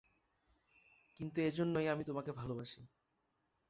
কিন্তু 1.19 1.37
এজন্যই 1.41 1.87
আমি 1.87 2.03
তোমাকে 2.03 2.31
ভালবাসি। 2.31 2.81